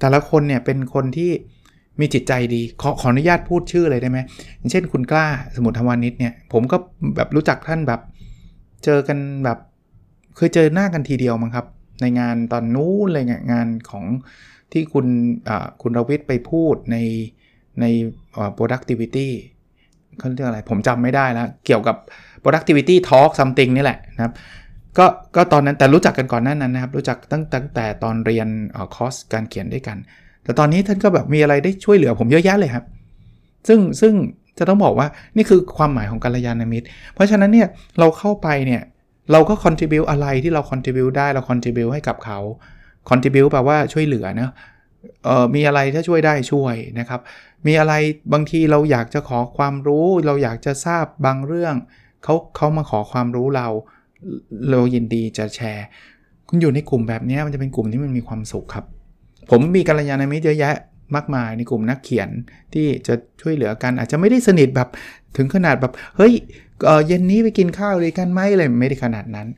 [0.00, 1.30] แต่ละคนเนี่ยเป็นคนที่
[2.00, 4.18] มีจิตใจดี ขอขออนุญาตพูดชื่อเลยได้ไหม
[4.70, 5.26] เช่นคุณกล้า
[5.56, 6.76] สมุทรธวานิชเนี่ยผมก็
[7.16, 8.00] แบบรู้จักท่านแบบ
[8.84, 9.58] เจอกันแบบ
[10.36, 11.66] เคยเจอหน้ากันทีเดียวมั้งครับ
[12.00, 14.04] ในงานตอนนู้นเลยงานของ
[14.72, 15.06] ที่คุณ
[15.82, 16.96] คุณรวิทย์ไปพูดใน
[17.80, 17.84] ใน
[18.58, 19.28] productivity
[20.18, 21.96] เขาเรียกอะไร ผมจำไม่ได้แล้ว เกี่ยวกับ
[22.42, 24.32] productivity talk something นี่แหละนะครับ
[24.98, 28.48] ก็ก็ตอนนั้นแต่รู้จักกันก่อนหน้านั้นนะครับ รู้จักตั้งตั้งแต่ตอนเรียน
[28.94, 29.96] คอร์สการเขียนด้วยกัน
[30.44, 32.84] แต่ตอนนี้ท่านก็แบบมีอะไรได้ช่วยเหลือผมเยอะแยะเลยครับ
[33.68, 34.14] ซึ่งซึ่ง
[34.62, 38.82] จะต้องบอกว่านี่คือความหมายของกัลยาณมิตร เพราะฉะนั้นเนี่ยเราเข้าไปเนี่ย
[39.32, 42.38] เราก็ contribu อะไรที่เรา contribu ได้เรา contribu ให้กับเขา
[43.08, 44.50] contribu แปลว่าช่วยเหลือนะ
[45.24, 47.20] เอ่อมีอะไรถ้าช่วยได้ช่วยนะครับ
[47.66, 47.94] มีอะไร
[48.32, 51.74] บางทีเราอยากจะขอความรู้ เราอยากจะทราบบางเรื่อง
[52.24, 53.68] เขาเขามาขอความรู้เรา
[54.70, 55.86] เรายินดีจะแชร์
[56.48, 58.84] คุณอยู่ในกลุ่มแบบนี้มันจะเป็นกลุ่มที่มันมีความสุขครับ
[59.50, 60.74] ผมมีกัลยาณมิตรเยอะแยะ
[61.16, 62.28] มากมายในกลุ่มนักเขียน
[62.74, 64.88] ที่จะช่วยเหลือกันอาจจะไม่ได้สนิทแบบ
[65.36, 66.32] ถึงขนาดแบบเฮ้ย
[67.06, 69.48] เย็นนี้ไปกินข้าวด้วยกันไหมอะไรไม่ได้ขนาดนั้น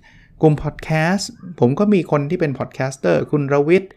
[0.42, 3.90] กลุ่มพอดแคสต์ผมก็มีคนที่เป็น podcaster คุณรวิทย์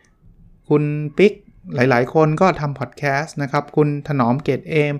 [0.69, 0.83] คุณ
[1.17, 1.33] ปิ๊ก
[1.75, 4.95] หลาย ๆ คนก็ทำพอดแคสต์นะครับ คุณถนอมเกตุเอม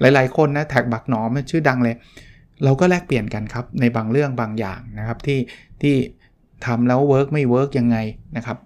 [0.00, 1.94] หลาย ๆ คนนะ TaxBugnoms ชื่อดังเลย
[2.64, 5.38] เราก็แลกเปลี่ยนกันครับ ในบางเรื่องบางอย่างนะครับ ที่
[5.82, 5.94] ที่
[6.66, 7.96] ทำแล้ว work ไม่ work ยังไง
[8.36, 8.56] นะครับ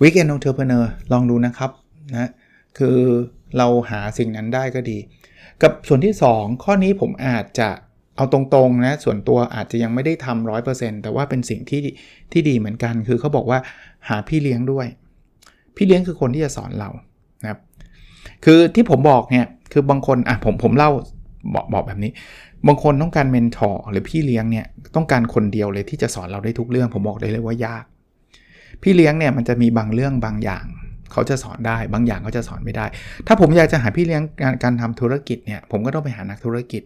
[0.00, 1.70] Weekend Entrepreneur ลองดูนะครับ
[2.12, 2.30] นะ
[2.78, 2.98] คือ
[3.58, 4.98] เราหาสิ่งนั้นได้ก็ดี
[5.62, 7.68] กับส่วนที่ 2 ข้อนี้ผมอาจจะ
[8.16, 11.80] เอาตรงๆนะส่วนตัวอาจจะยังไม่ได้ทำร้อยเปอร์เซ็นต์แต่ว่าเป็นสิ่งที่
[12.32, 13.58] ที่ดีเหมือนกัน คือเขาบอกว่า
[14.08, 14.86] หาพี่เลี้ยงด้วย
[15.76, 16.90] พี่เลี้ยงคือคนที่จะสอนเรา
[17.42, 17.60] นะครับ
[18.44, 20.90] คือที่ผมบอกเนี่ยคือบางคนอะผมผมเล่า
[21.54, 22.12] บอกบอกแบบนี้
[22.66, 27.84] บางคนต้องการ mentor หรือพี่เลี้ยงเนี่ยต้องการคนเดียวเลยที่จะสอนเราได้ทุกเรื่อง ผมบอกได้เลยว่ายาก
[28.82, 30.64] พี่เลี้ยงเนี่ยมันจะมีบางเรื่องบางอย่าง
[31.14, 32.86] เขาจะสอนได้ บางอย่างเขาจะสอนไม่ได้
[33.26, 36.82] ถ้าผมอยากจะหาพี่เลี้ยงการการทำธุรกิจเนี่ยผมก็ต้องไปหานักธุรกิจ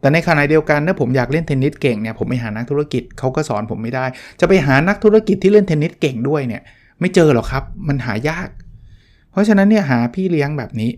[0.00, 4.04] แต่ในขณะเดียวกันถ้าผมอยากเล่นเทนนิสเก่งเนี่ยผมไปหานักธุรกิจเขาก็สอนผมไม่ได้
[4.40, 6.62] จะไปหานักธุรกิจที่เล่นเทนนิสเก่งด้วยเนี่ย
[7.00, 8.48] ไม่เจอหรอกครับมันหายาก
[9.30, 10.90] เพราะฉะนั้นเนี่ยหาพี่เลี้ยงแบบนี้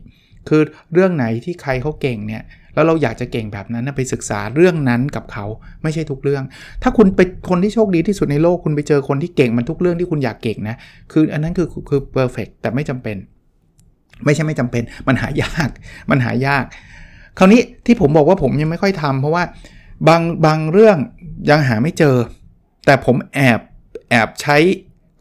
[0.49, 2.43] คือเรื่องไหนที่ใครเขาเก่งเนี่ย
[2.75, 5.47] แล้วเราอยากจะเก่งแบบนั้นไปศึกษาเรื่องนั้นกับเขา
[5.83, 6.45] ไม่ใช่ทุกเรื่อง
[6.83, 10.77] ถ้าคุณไปคนที่โชคดีที่สุดในโลกคุณไปเจอคนที่เก่งมันทุกเรื่องที่คุณอยากเก่งนะ
[11.13, 13.17] คืออันนั้นคือคือเพอร์เฟกแต่ไม่จำเป็น
[14.25, 15.69] ไม่ใช่ไม่จำเป็น มันหายาก
[16.11, 16.65] มันหายาก
[17.39, 19.43] คราวนี้ที่ผมบอกว่าผมยังไม่ค่อยทำเพราะว่า
[20.09, 20.97] บางบางเรื่อง
[21.51, 22.17] ยังหาไม่เจอ
[22.87, 23.61] แต่ผมแอบ
[24.11, 24.57] แอบใช้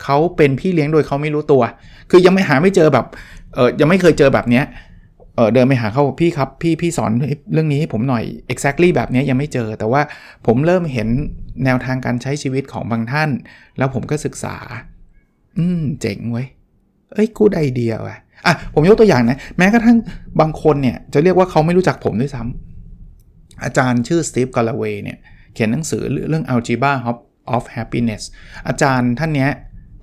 [0.03, 1.61] เขาเป็นพี่เลี้ยงโดยเขาไม่รู้ตัว
[2.09, 3.05] คือยังไม่หาไม่เจอแบบ
[3.55, 4.65] เออยังไม่เคยเจอแบบเนี้ย
[5.37, 7.11] เออเดินไปหาเขาพี่ครับ พี่พี่สอน
[7.53, 8.23] เรื่องนี้ให้ผมหน่อย
[8.53, 10.01] exactly แบบนี้ยังไม่เจอ แต่ว่า
[10.45, 11.07] ผมเริ่มเห็น
[11.65, 13.29] แนวทางการใช้ชีวิตของบางท่าน
[13.77, 14.55] แล้วผมก็ศึกษา
[15.57, 16.47] อืม เจ๋งเว้ย
[17.13, 19.97] เอ้ยกูดไอเดียว่ะอะผมยกตัวอย่างนะ แม้กระทั่ง
[20.39, 22.41] บางคนเนี่ย จะเรียกว่าเขาไม่รู้จักผมด้วยซ้
[23.03, 25.17] อาจารย์ชื่อสตีฟกาลาเวย์เนี่ย
[25.53, 26.93] เขียนหนังสือเรื่อง algebra
[27.55, 28.23] of happiness
[28.67, 29.51] อาจารย์ท่านเนี้ย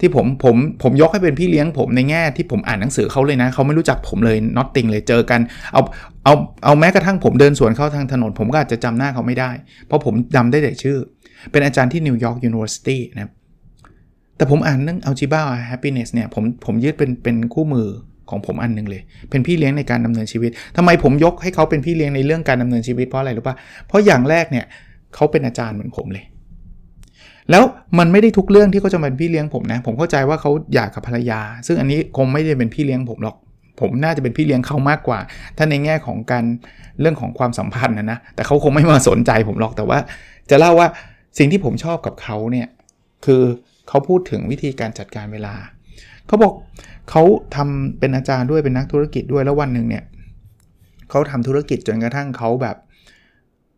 [0.04, 5.40] ที่ผมผมผมยกให้เป็นพี่เลี้ยงผมในแง่ที่ผมอ่านหนังสือเขาเลยนะเขาไม่รู้จักผมเลย nothing เลยเจอกัน
[5.72, 5.82] เอา
[6.24, 9.50] เอาเอาแม้กระทั่งผมเดินสวนเข้าทางถนน ผมก็อาจจะจำหน้าเขาไม่ได้
[9.86, 10.98] เพราะผมจำได้แต่ชื่อ
[11.50, 13.32] เป็นอาจารย์ที่ New York University นะครับ
[14.36, 17.88] แต่ผมอ่านเรื่อง algebra happiness เนี่ยผมผมยึดเป็นเป็นคู่มือ
[18.30, 24.66] ของผมอันนึงเลย เป็นพี่เลี้ยงในการดำเนินชีวิตทำไมผมยกให้เขาเป็นพี่เลี้ยงในเรื่องการดำเนินชีวิตเพราะอะไรรู้ป่ะเพราะอย่างแรกเนี่ย
[25.14, 26.24] เขาเป็นอาจารย์เหมือนผมเลย
[27.50, 27.62] แล้ว
[27.98, 33.36] มันไม่ได้ทุกเรื่องที่เขาจะเป็นพี่เลี้ยงผมนะ ผมเข้าใจว่าเขาอยากกับภรรยา ซึ่งอันนี้คงไม่ได้เป็นพี่เลี้ยงผมหรอก
[33.80, 35.18] ผมน่าจะเป็นพี่เลี้ยงเขามากกว่า
[35.56, 36.44] ถ้าในแง่ของการ
[37.00, 39.98] เรื่องของความสัมพันธ์นะนะ แต่เขาคงไม่มาสนใจผมหรอก แต่ว่า
[40.50, 40.88] จะเล่าว่า
[41.38, 42.68] สิ่งที่ผมชอบกับเขาเนี่ย
[43.24, 43.42] คือ
[43.88, 45.54] เขาพูดถึงวิธีการจัดการเวลา
[46.26, 46.52] เขาบอก
[47.10, 47.22] เขา
[47.56, 50.04] ทำเป็นอาจารย์ด้วยเป็นนักธุรกิจด้วยแล้ววันหนึ่งเนี่ย
[51.10, 52.76] เขาทำธุรกิจจนกระทั่งเขาแบบ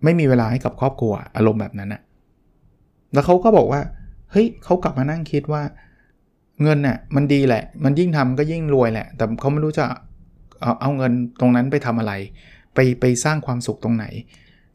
[0.05, 2.03] ไม่มีเวลาให้กับครอบครัวอารมณ์แบบนั้นอะ
[3.17, 3.81] แล้วเขาก็บอกว่า
[4.33, 5.63] เฮ้ยเขากลับมานั่งคิดว่า
[6.63, 9.85] เงินน่ะมันดีแหละ มันยิ่งทำก็ยิ่งรวยแหละ แต่เขาไม่รู้จะ
[10.61, 12.13] เอาเอาเงินตรงนั้นไปทำอะไร
[12.75, 14.05] ไปไปสร้างความสุขตรงไหน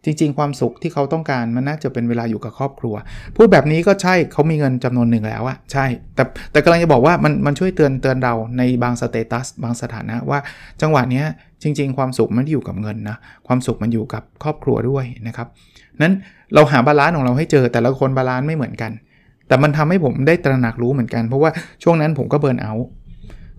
[0.06, 2.96] จริง ๆ ความสุขที่เขาต้องการมันน่าจะเป็นเวลาอยู่กับครอบครัว
[3.36, 5.86] พูดแบบนี้ก็ใช่เขามีเงินจำนวนหนึ่งแล้วอะใช่
[6.16, 10.40] แต่แต่กำลังจะบอกว่ามันมันช่วยเตือนเตือนเราในบาง status บางสถานะว่า
[10.82, 11.24] จังหวะนี้
[11.64, 15.48] จริง ๆ ความสุขไม่ได้อยู่กับเงินนะความสุขมันอยู่กับครอบครัวด้วยนะครับ
[16.02, 16.14] นั้น
[16.54, 18.92] เราหา balance ของเราให้เจอแต่ละคน balance ไม่เหมือนกัน
[19.48, 21.52] แต่มันทำให้ผมได้ตระหนักรู้เหมือนกันเพราะว่า
[21.84, 22.74] ช่วงนั้นผมก็ burnout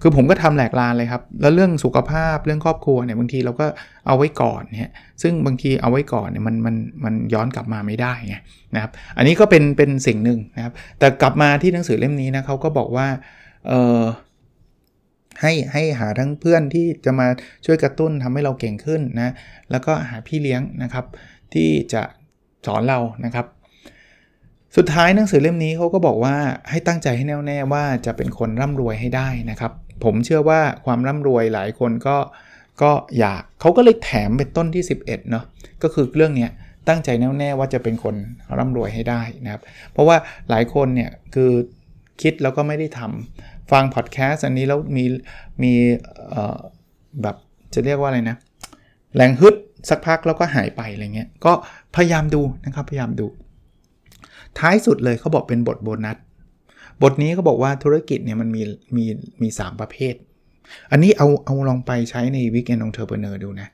[0.03, 3.67] คือผมก็ทำแหลกลานเลยครับ แล้วเรื่องสุขภาพเรื่องครอบครัวเนี่ยบางทีเราก็
[4.07, 8.37] เอาไว้ก่อนเนี่ยซึ่งบางทีเอาไว้ก่อนเนี่ยมันมันมันย้อนกลับมาไม่ได้ไง
[8.75, 13.07] นะครับอันนี้ก็เป็นเป็นสิ่งหนึ่งนะครับแต่กลับมาที่หนังสือเล่มนี้นะเขาก็บอกว่า
[13.69, 14.03] เออ
[15.41, 17.27] ให้ให้หาทั้งเพื่อนที่จะมา
[17.67, 19.33] ช่วยกระตุ้นทำให้เราเก่งขึ้นนะ
[19.71, 21.05] แล้วก็หาพี่เลี้ยงนะครับ
[21.55, 22.03] ที่จะ
[22.67, 23.47] สอนเรานะครับ
[24.77, 26.37] สุดท้ายหนังสือเล่มนี้เขาก็บอกว่า
[26.71, 29.73] ให้ตั้งใจให้แน่วแน่ว่าจะเป็นคนร่ำรวยให้ได้นะครับ
[30.05, 32.17] ผมเชื่อว่าความร่ำรวยหลายคนก็
[32.83, 35.45] ก็อยากเขาก็เลยแถมเป็นต้นที่ 11เนาะ
[35.83, 36.49] ก็คือเรื่องนี้
[36.89, 38.15] ตั้งใจแน่วแน่ว่าจะเป็นคน
[38.59, 39.63] ร่ำรวยให้ได้นะครับ
[39.93, 40.17] เพราะว่า
[40.51, 41.51] หลายคนเนี่ยคือ
[42.23, 45.05] คิดแล้วก็ไม่ได้ทำฟังพอดแคสต์อันนี้แล้วมี
[45.63, 45.73] มี
[47.23, 47.37] แบบ
[47.75, 48.37] จะเรียกว่าอะไรนะ
[49.17, 49.55] แรงฮึด
[49.89, 51.53] สักพักแล้วก็หายไปอะไรเงี้ยก็
[51.97, 53.27] พยายามดูนะครับพยายามดู
[54.59, 56.17] ท้ายสุดเลยเขาบอกเป็นบทโบนัส
[57.03, 58.63] บทนี้เขาบอกว่าธุรกิจเนี่ยมันมี
[58.97, 59.05] มี
[59.43, 60.15] มี3ประเภท
[60.91, 63.69] อันนี้เอาเอาลองไปใช้ใน Weekend Entrepreneur ดูนะ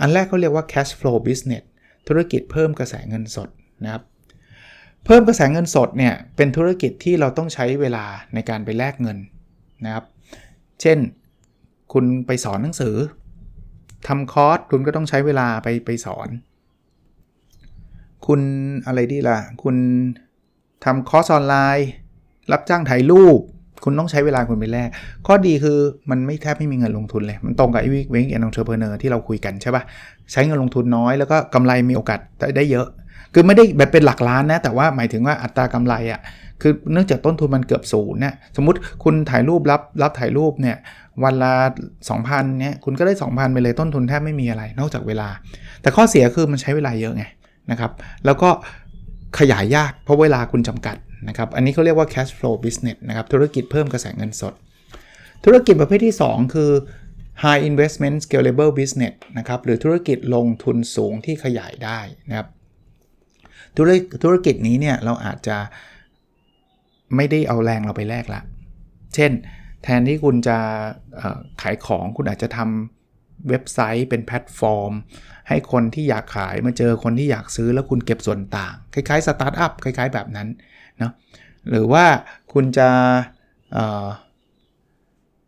[0.00, 1.64] อันแรกเขาเรียกว่า cash flow business
[2.08, 3.48] ธุรกิจเพิ่มกระแสเงินสด
[3.84, 4.02] นะครับ
[5.04, 9.18] เพิ่มกระแสเงินสดเนี่ยเป็นธุรกิจที่เราต้องใช้เวลาในการไปแลกเงิน
[9.84, 10.04] นะครับ
[10.80, 10.98] เช่น
[11.92, 12.96] คุณไปสอนหนังสือ
[14.06, 16.28] ทำคอร์สคุณก็ต้องใช้เวลาไปไปสอน
[18.26, 18.40] คุณ
[18.86, 19.76] อะไรดีล่ะ คุณ
[20.84, 21.88] ทำคอร์สออนไลน์
[22.52, 23.38] รับจ้างถ่ายรูป
[23.84, 24.88] คุณต้องใช้เวลาคุณไปแลก
[25.26, 25.78] ข้อดีคือ
[26.10, 29.82] มันไม่แทบไม่มีเงินลงทุนเลย มันตรงกับไอ้ Weekend Entrepreneur ที่เราคุยกันใช่ปะ่ะ
[30.32, 32.20] ใช้เงินลงทุนน้อยแล้วก็กำไรมีโอกาส
[32.56, 32.86] ได้เยอะ
[33.34, 36.20] คือไม่ได้แบบเป็นหลักล้านนะ แต่ว่าหมายถึงว่าอัตรากำไรอะ่ะ
[36.62, 40.76] คือเนื่องจากต้นทุนมันเกือบศูนย์เนี่ยสมมติคุณถ่ายรูปรับรับถ่ายรูปเนี่ย
[41.24, 41.52] วันละ
[42.08, 45.28] 2,000เนี่ยคุณก็ได้ 2,000 ไปเลยต้นทุนแทบไม่มีอะไรนอกจากเวลา
[45.82, 47.24] แต่ข้อเสียคือมันใช้เวลาเยอะไง
[47.70, 47.90] นะครับ
[48.24, 48.50] แล้วก็
[49.38, 50.96] ขยายยากเพราะเวลาคุณจำกัด
[51.28, 54.54] นะครับ อันนี้เขาเรียกว่า cash flow business นะครับ ธุรกิจเพิ่มกระแสเงินสด
[55.44, 56.70] ธุรกิจประเภทที่ 2 คือ
[57.44, 62.48] high investment scalable business นะครับ หรือธุรกิจลงทุนสูงที่ขยายได้นะครับ
[63.76, 63.90] ธุร
[64.22, 65.58] ธุรกิจนี้เนี่ยเราอาจจะ
[67.16, 68.42] ไม่ได้เอาแรงเราไปแลกละ
[69.14, 69.32] เช่น
[69.82, 70.58] แทนที่คุณจะ
[71.62, 74.92] ขายของคุณอาจจะทำเว็บไซต์เป็นแพลตฟอร์ม
[75.48, 80.48] ให้คนที่อยากขายมาเจอคนที่อยากซื้อแล้วคุณเก็บส่วนต่าง คล้ายๆสตาร์ทอัพคล้าย ๆ แบบนั้น
[80.98, 81.12] เนาะ
[81.68, 82.04] หรือว่า
[82.52, 82.88] คุณจะ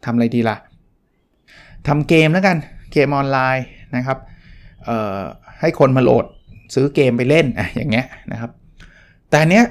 [0.04, 0.56] ทำอะไรดีล่ะ
[1.88, 2.56] ทำเกมแล้วกัน
[2.92, 4.18] เกมออนไลน์นะครับ
[5.60, 6.24] ให้คนมาโหลด
[6.74, 8.50] ซื้อเกมไปเล่นอะอย่างเงี้ยนะครับ
[9.30, 9.64] แต่เนี้ย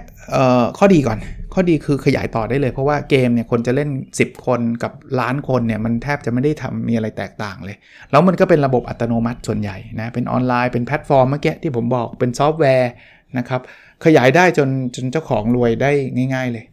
[0.78, 1.20] ข้อดีก่อน
[1.54, 7.78] ข้อดีคือขยายต่อได้เลย เพราะว่าเกมเนี่ยคนจะเล่น 10 คนกับล้านคนเนี่ยมันแทบจะไม่ได้ทำมีอะไรแตกต่างเลย
[8.12, 12.92] แล้วมันก็เป็นระบบอัตโนมัติส่วนใหญ่นะ เป็นออนไลน์เป็นแพลตฟอร์มเมื่อกี้ที่ผมบอกเป็นซอฟต์แวร์
[13.38, 13.62] นะครับ
[14.06, 15.92] ขยายได้จนจนเจ้าของรวยได้
[16.34, 16.66] ง่าย ๆเลย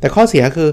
[0.00, 0.68] แต่ข้อเสียคือ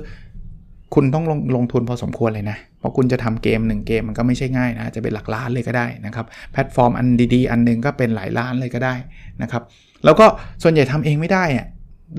[0.94, 8.96] คุณต้องลงลงทุนพอสมควรเลยนะ เพราะคุณจะทำเกม 1 เกมมันก็ไม่ใช่ง่ายนะ จะเป็นหลักล้านเลยก็ได้นะครับ แพลตฟอร์มอันดีๆ อันนึงก็เป็นหลายล้านเลยก็ได้
[9.42, 9.64] นะครับ
[10.06, 10.26] แล้วก็
[10.64, 11.68] ส่วนใหญ่ทำเองไม่ได้อะ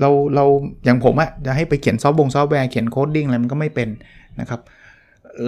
[0.01, 0.45] เราเรา
[0.85, 3.89] อย่างผมอะจะให้ไปเขียนซอฟต์บงซอฟต์แวร์เขียน coding อะไรมันก็ไม่เป็น
[4.39, 4.61] นะครับ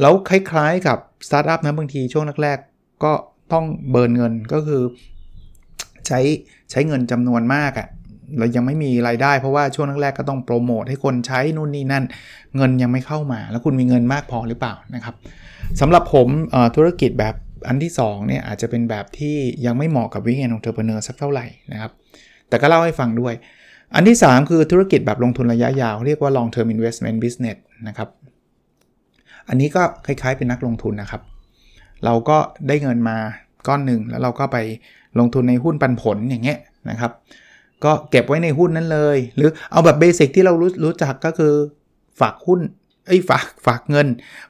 [0.02, 3.12] แล้วคล้ายๆกับสตาร์ทอัพนะบางทีช่วงแรกๆก็
[3.54, 4.82] ต้อง burn เงินก็คือ
[6.08, 6.20] ใช้
[6.72, 7.88] ใช้เงินจำนวนมากอะ
[8.38, 12.04] เรายังไม่มีรายได้เพราะว่าช่วงแรกๆก็ต้องโปรโมทให้คนใช้นู่นนี่นั่น
[12.56, 15.16] เงินยังไม่เข้ามา แล้วคุณมีเงินมากพอหรือเปล่านะครับ
[15.82, 16.28] สำหรับผม
[16.76, 17.36] ธุรกิจแบบ
[17.68, 19.36] อันที่2เนี่ยอาจจะเป็นแบบที่
[19.66, 21.92] ยังไม่เหมาะกับ Weekend Entrepreneur สักเท่าไหร่นะครับ
[22.50, 23.34] แต่ก็เล่าให้ฟังด้วย
[23.96, 27.58] อันที่ 3 คือธุรกิจแบบลงทุนระยะยาว เรียกว่า long term investment business
[27.88, 28.10] นะครับ
[29.50, 31.22] อันนี้ก็คล้ายๆเป็นนักลงทุนนะครับ
[32.06, 33.18] เราก็ได้เงินมา
[33.68, 34.58] ก้อนหนึ่งแล้วเราก็ไป
[35.20, 36.58] ลงทุนในหุ้นปันผลอย่างเงี้ย
[36.90, 37.12] นะครับ
[37.84, 41.54] ก็เก็บไว้ในหุ้นนั้นเลย หรือเอาแบบ basic ที่เรารู้รู้จักก็คือ
[42.20, 42.60] ฝากหุ้น
[43.08, 44.08] เอ้ยฝากฝากเงิน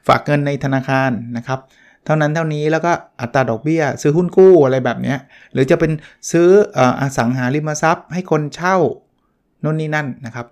[0.08, 1.60] ฝากเงินในธนาคารนะครับ
[2.04, 5.18] เท่านั้นเท่านี้แล้วก็อัตราดอกเบี้ย ซื้อหุ้นกู้อะไรแบบเนี้ย
[5.52, 5.92] หรือจะเป็น
[6.30, 6.48] ซื้อ
[7.00, 8.76] อสังหาริมทรัพย์ ให้คนเช่า
[9.64, 10.46] น่นนี่นั่นนะครับ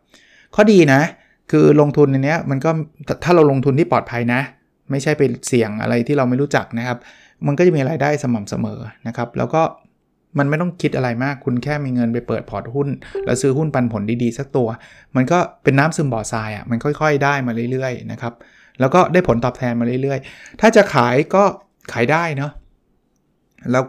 [0.55, 1.01] ข้อดีนะ
[1.51, 2.71] คือลงทุนในนี้มันก็
[3.25, 4.41] ถ้าเราลงทุนที่ปลอดภัยนะ
[4.91, 6.99] ไม่ใช่เป็นเสี่ยงอะไรที่เราไม่รู้จักนะครับ
[7.47, 9.63] มันก็จะมีรายได้สม่ำเสมอนะครับ แล้วก็
[10.39, 12.89] มันไม่ต้องคิดอะไรมาก คุณแค่มีเงินไปเปิดพอร์ตหุ้น
[13.25, 14.69] แล้วซื้อหุ้นปันผลดีๆสักตัว
[15.17, 18.33] มันก็เป็นน้ำซึมบ่อทรายอะ่ะ มันค่อยๆได้มาเรื่อยๆนะครับ
[18.81, 21.45] แล้วก็ได้ผลตอบแทนมาเรื่อยๆ ถ้าจะขายก็
[21.93, 22.53] ขายได้เนาะ
[23.73, 23.85] แล้ว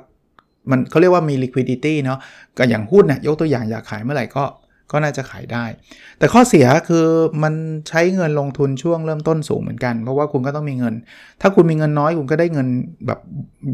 [0.72, 2.20] มันเขาเรียกว่ามี liquidity เนาะ
[2.58, 4.44] ก็อย่างหุ้นนะยกตัวอย่างอยากขายเมื่อไหร่ก็
[4.92, 5.66] ก็น่าจะขายได้
[6.20, 7.06] แต่ข้อเสียคือ
[7.44, 7.54] มัน
[7.90, 10.94] ใช้เงินลงทุนช่วงเริ่มต้นสูงเหมือนกัน เพราะว่าคุณก็ต้องมีเงิน
[11.42, 12.68] ถ้าคุณมีเงินน้อยคุณก็ได้เงิน
[13.08, 13.20] แบบ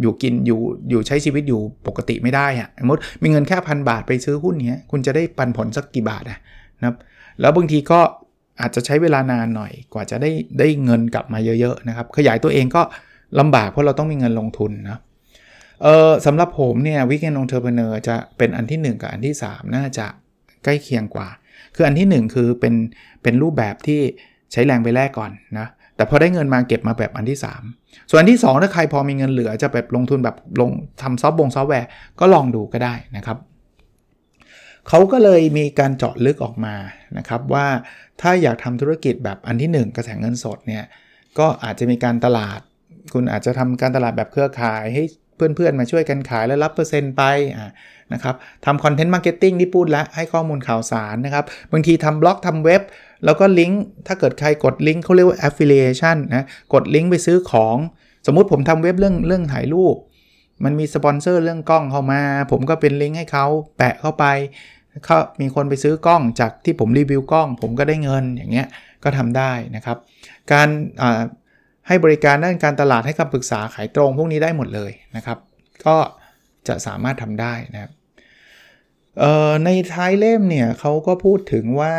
[0.01, 6.39] อยู่กินอยู่อยู่ใช้ชีวิตอยู่ปกติไม่ได้อะสมมติมีเงินแค่พันบาทไปซื้อหุ้นเนี้ยคุณจะได้ปันผลสักกี่บาทอะ
[6.79, 6.95] นะครับ
[7.41, 7.99] แล้วบางทีก็
[8.61, 12.81] อาจจะใช้เวลานานหน่อยกว่าจะได้ได้เงินกลับมาเยอะๆนะครับขยายตัวเองก็
[13.39, 14.99] ลำบากเพราะเราต้องมีเงินลงทุนนะ
[15.83, 20.07] เออสำหรับผมเนี่ยวิกเกนองเทอร์เพเนอร์จะเป็นอันที่ 1 กับอันที่ 3 น่าจะ
[20.65, 21.27] ใกล้เคียงกว่า
[21.75, 22.73] คืออันที่ 1 คือเป็น
[23.23, 24.01] เป็นรูปแบบที่
[24.51, 27.39] ใช้แรงไปแลกก่อนนะแต่พอได้เงินมาเก็บมาแบบอันที่
[27.73, 33.37] 3 ส่วนอันที่ 2 ถ้าใครพอมีเงินเหลือจะแบบลงทุนแบบลงทำซอฟต์บงซอฟต์แวร์ก็ลองดูก็ได้นะครับ
[34.89, 36.75] เขาก็เลยมีการเจาะลึกออกมา
[37.17, 37.67] นะครับว่า
[38.21, 40.83] ถ้าอยากทำธุรกิจแบบอันที่ 1 กระแสเงินสดเนี่ย
[41.39, 42.59] ก็อาจจะมีการตลาด
[43.13, 45.03] คุณอาจจะทำการตลาดแบบเครือข่ายให้
[45.35, 47.23] เพื่อนๆมาช่วยกันขายแล้วรับเปอร์เซ็นต์ไป
[47.57, 47.69] อ่า
[48.13, 52.81] นะครับทำ content marketing ที่พูดแล้วให้ข้อมูลข่าวสารนะครับ บางทีทำบล็อกทำเว็บ
[53.25, 57.77] แล้วก็ลิงก์ถ้าเกิดใครกดลิงก์เขาเรียกว่า affiliation นะกดลิงก์ไปซื้อของ
[58.27, 59.95] สมมุติผมทำเว็บเรื่องเรื่องถ่ายรูป
[60.63, 63.45] มันมีสปอนเซอร์เรื่องกล้องเข้ามา ผมก็เป็นลิงก์ให้เขา
[63.77, 64.25] แปะเข้าไป
[65.05, 68.67] เขามีคนไปซื้อกล้องจากที่ผมรีวิวกล้อง ผมก็ได้เงินอย่างเงี้ย
[69.03, 69.97] ก็ทำได้นะครับ
[70.51, 70.67] การ
[71.87, 75.37] ให้บริการด้านการตลาดให้คำปรึกษาขายตรงพวกนี้ได้หมดเลยนะครับ
[75.85, 75.95] ก็
[76.67, 77.91] จะสามารถทำได้นะครับ
[79.65, 81.93] ในท้ายเล่มเนี่ยเขาก็พูดถึงว่า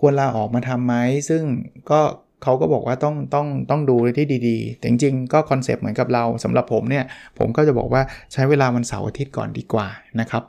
[0.00, 0.94] ควรลาออกมาทำไหม
[1.28, 1.42] ซึ่ง
[1.90, 2.00] ก็
[2.42, 7.04] เขาก็บอกว่าต้องต้องต้องดูที่ดีๆ แต่จริงๆ ก็คอนเซปต์เหมือนกับเราสำหรับผมเนี่ย
[7.38, 8.02] ผมก็จะบอกว่า
[8.32, 9.88] ใช้เวลาวันเสาร์อาทิตย์ก่อนดีกว่า
[10.20, 10.42] นะครับ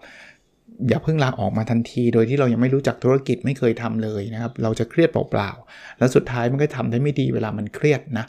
[0.88, 8.26] อย่าเพิ่งลาออกมาทันที โดยที่เรายังไม่รู้จักธุรกิจไม่เคยทำเลยนะครับ เราจะเครียดเปล่าๆ แล้วสุดท้ายมันก็ทำได้ไม่ดีเวลามันเครียดนะ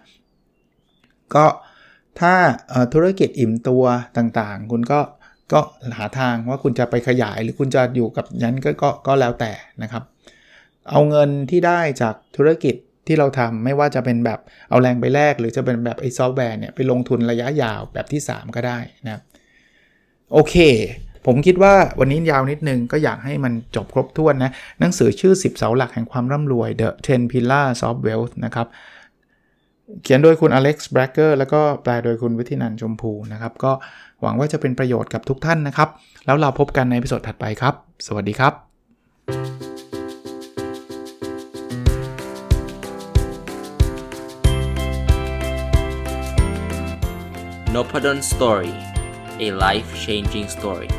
[1.35, 1.47] ก็
[2.21, 2.35] ถ้า
[2.95, 3.85] ธุรกิจอิ่มตัว
[4.17, 5.01] ต่างๆ คุณก็
[5.53, 5.61] ก็
[5.99, 10.03] หาทางว่าคุณจะไปขยายหรือคุณจะอยู่กับนั้นก็กก็แล้วแต่นะครับ
[10.91, 12.75] เอาเงินที่ได้จากธุรกิจ
[13.07, 19.23] ที่เราทำไม่ว่าจะเป็นแบบเอาแรงไปแลกหรือจะเป็นแบบไอ้ซอฟต์แวร์เนี่ยไปลงทุนระยะยาวแบบที่ 3 ก็ได้นะครับ
[20.33, 20.57] โอเค
[21.27, 28.67] ผมคิดว่าวันนี้ยาวนิดนึงก็อยากให้มันจบครบถ้วนนะหนังสือชื่อ 10 เสาหลักแห่งความร่ำรวย The 10 Pillars of Wealth นะครับ
[30.03, 33.73] เขียนโดยคุณอเล็กซ์แบรกเกอร์แล้วก็แปลโดยคุณวิทินันชมพูนะครับ ก็
[34.23, 35.89] หวังว่าจะเป็นประโยชน์กับทุกท่านนะครับ
[36.27, 37.75] แล้วเราพบกันในพิสดถัดไปครับ
[38.07, 38.53] สวัสดีครับ
[47.75, 48.75] n o p a d o n Story
[49.47, 50.91] a life changing story